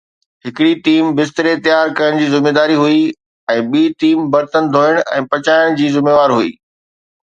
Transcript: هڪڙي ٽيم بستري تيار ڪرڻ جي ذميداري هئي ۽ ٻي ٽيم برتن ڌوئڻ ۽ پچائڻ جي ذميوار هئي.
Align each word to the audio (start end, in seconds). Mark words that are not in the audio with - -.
هڪڙي 0.45 0.71
ٽيم 0.85 1.03
بستري 1.19 1.51
تيار 1.67 1.91
ڪرڻ 1.99 2.17
جي 2.23 2.27
ذميداري 2.33 2.79
هئي 2.85 3.05
۽ 3.59 3.69
ٻي 3.75 3.85
ٽيم 4.03 4.27
برتن 4.37 4.75
ڌوئڻ 4.79 5.03
۽ 5.23 5.31
پچائڻ 5.37 5.81
جي 5.83 5.97
ذميوار 5.99 6.39
هئي. 6.41 6.57